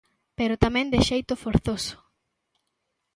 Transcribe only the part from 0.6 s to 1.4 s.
tamén de xeito